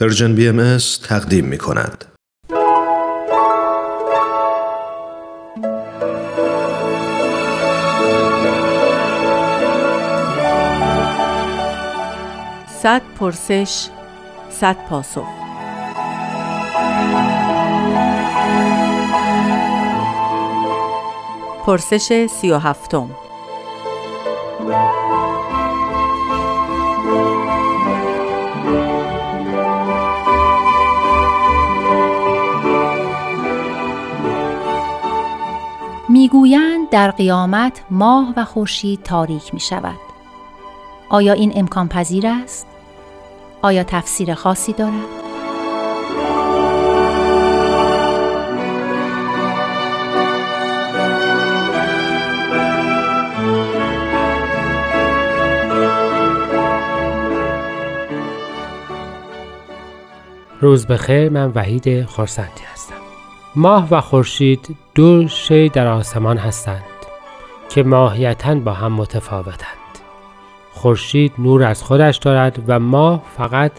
[0.00, 2.04] Persian BM تقدیم می کند.
[12.82, 13.88] صد پرسش
[14.50, 15.26] صد پاسخ
[21.66, 23.10] پرسش سی و هفتم
[36.26, 39.96] می‌گویند در قیامت ماه و خورشید تاریک می شود.
[41.08, 42.66] آیا این امکان پذیر است؟
[43.62, 44.92] آیا تفسیر خاصی دارد؟
[60.60, 62.95] روز بخیر من وحید خورسندی هستم
[63.58, 66.82] ماه و خورشید دو شی در آسمان هستند
[67.68, 69.76] که ماهیتا با هم متفاوتند.
[70.72, 73.72] خورشید نور از خودش دارد و ماه فقط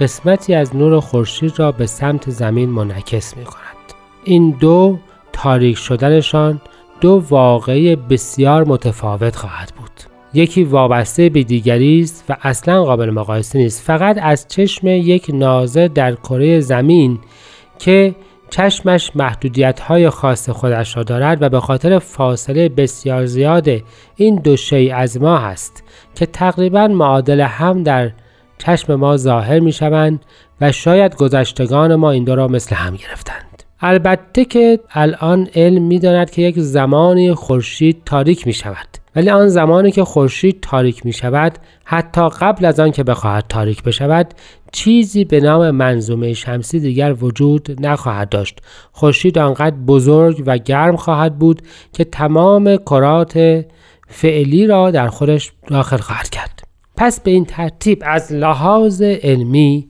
[0.00, 3.76] قسمتی از نور خورشید را به سمت زمین منعکس می کند
[4.24, 4.98] این دو
[5.32, 6.60] تاریک شدنشان
[7.00, 9.90] دو واقعی بسیار متفاوت خواهد بود.
[10.34, 13.82] یکی وابسته به دیگری است و اصلا قابل مقایسه نیست.
[13.82, 17.18] فقط از چشم یک نازه در کره زمین
[17.78, 18.14] که
[18.52, 23.68] چشمش محدودیت های خاص خودش را دارد و به خاطر فاصله بسیار زیاد
[24.16, 28.10] این دو شی از ما هست که تقریبا معادل هم در
[28.58, 30.24] چشم ما ظاهر می شوند
[30.60, 33.51] و شاید گذشتگان ما این دو را مثل هم گرفتند.
[33.82, 39.48] البته که الان علم می داند که یک زمانی خورشید تاریک می شود ولی آن
[39.48, 44.34] زمانی که خورشید تاریک می شود حتی قبل از آن که بخواهد تاریک بشود
[44.72, 48.58] چیزی به نام منظومه شمسی دیگر وجود نخواهد داشت.
[48.92, 53.64] خورشید آنقدر بزرگ و گرم خواهد بود که تمام کرات
[54.08, 56.62] فعلی را در خودش داخل خواهد کرد.
[56.96, 59.88] پس به این ترتیب از لحاظ علمی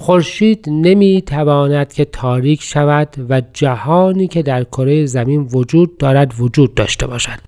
[0.00, 6.74] خورشید نمی تواند که تاریک شود و جهانی که در کره زمین وجود دارد وجود
[6.74, 7.40] داشته باشد.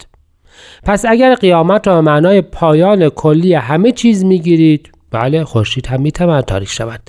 [0.83, 6.69] پس اگر قیامت را معنای پایان کلی همه چیز می‌گیرید بله خورشید هم می‌تواند تاریک
[6.69, 7.00] شود.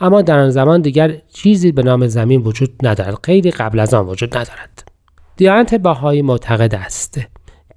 [0.00, 4.06] اما در آن زمان دیگر چیزی به نام زمین وجود ندارد غیری قبل از آن
[4.06, 4.88] وجود ندارد.
[5.36, 7.20] دیانت باهایی معتقد است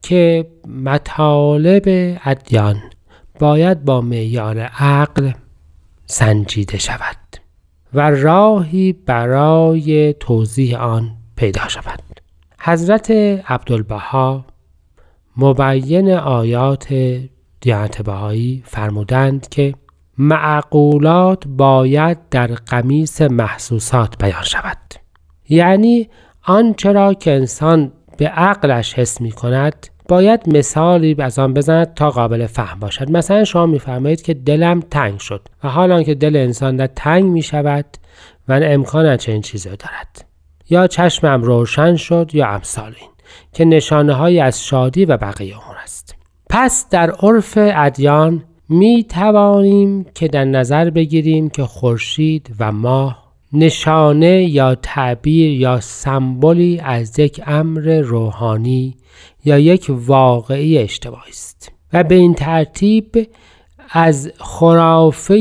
[0.01, 0.47] که
[0.83, 2.75] مطالب ادیان
[3.39, 5.31] باید با معیار عقل
[6.11, 7.17] سنجیده شود
[7.93, 12.01] و راهی برای توضیح آن پیدا شود.
[12.59, 13.11] حضرت
[13.47, 14.45] عبدالبها
[15.37, 16.93] مبین آیات
[17.61, 19.73] دیانت بهایی فرمودند که
[20.17, 24.93] معقولات باید در قمیس محسوسات بیان شود.
[25.49, 26.09] یعنی
[26.43, 32.11] آنچه را که انسان به عقلش حس می کند باید مثالی از آن بزند تا
[32.11, 33.11] قابل فهم باشد.
[33.11, 37.41] مثلا شما میفرمایید که دلم تنگ شد و حالا که دل انسان در تنگ می
[37.41, 37.85] شود
[38.47, 40.25] و امکان چنین چیزی دارد.
[40.69, 43.09] یا چشمم روشن شد یا امثال این
[43.53, 46.15] که نشانه های از شادی و بقیه امور است.
[46.49, 54.43] پس در عرف ادیان می توانیم که در نظر بگیریم که خورشید و ماه نشانه
[54.43, 58.97] یا تعبیر یا سمبولی از یک امر روحانی
[59.45, 61.71] یا یک واقعی اجتماعی است.
[61.93, 63.27] و به این ترتیب
[63.89, 65.35] از خرافه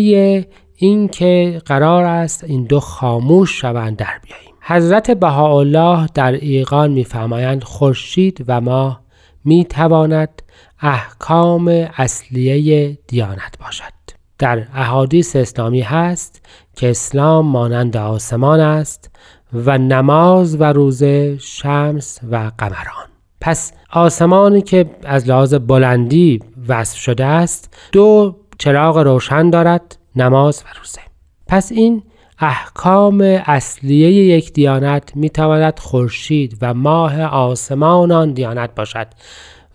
[0.77, 4.55] اینکه قرار است این دو خاموش شوند در بیاییم.
[4.61, 9.03] حضرت بهاءالله در ایقان میفرمایند خورشید و ماه
[9.45, 10.43] می تواند
[10.81, 13.93] احکام اصلیه دیانت باشد.
[14.39, 16.47] در احادیث اسلامی هست
[16.81, 19.11] که اسلام مانند آسمان است
[19.55, 23.07] و نماز و روزه شمس و قمران.
[23.41, 30.79] پس آسمانی که از لحاظ بلندی وصف شده است دو چراغ روشن دارد نماز و
[30.79, 31.01] روزه.
[31.47, 32.03] پس این
[32.39, 39.07] احکام اصلیه یک دیانت می تواند خورشید و ماه آسمان آن دیانت باشد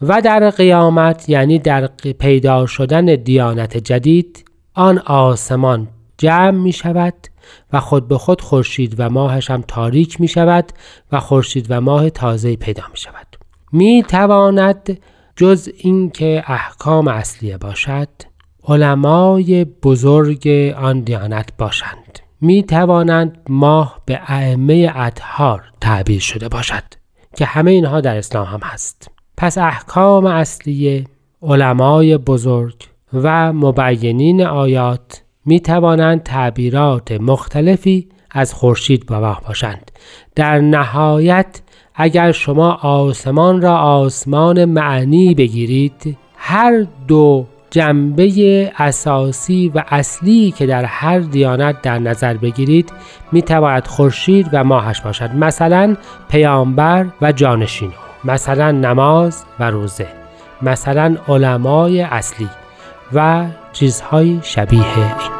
[0.01, 1.87] و در قیامت یعنی در
[2.19, 7.13] پیدا شدن دیانت جدید آن آسمان جمع می شود
[7.73, 10.71] و خود به خود خورشید و ماهش هم تاریک می شود
[11.11, 13.27] و خورشید و ماه تازه پیدا می شود.
[13.71, 14.99] می تواند
[15.35, 18.09] جز اینکه احکام اصلیه باشد
[18.67, 20.47] علمای بزرگ
[20.77, 22.19] آن دیانت باشند.
[22.41, 26.83] می توانند ماه به ائمه اطهار تعبیر شده باشد
[27.37, 29.11] که همه اینها در اسلام هم هست.
[29.37, 31.05] پس احکام اصلیه
[31.41, 32.75] علمای بزرگ
[33.13, 39.91] و مبینین آیات می توانند تعبیرات مختلفی از خورشید ماه باشند.
[40.35, 41.61] در نهایت
[41.95, 50.85] اگر شما آسمان را آسمان معنی بگیرید هر دو جنبه اساسی و اصلی که در
[50.85, 52.91] هر دیانت در نظر بگیرید
[53.31, 55.31] می تواند خورشید و ماهش باشد.
[55.35, 55.97] مثلا
[56.29, 57.91] پیامبر و جانشینو
[58.23, 60.07] مثلا نماز و روزه
[60.61, 62.49] مثلا علمای اصلی
[63.13, 65.34] و چیزهای شبیه این.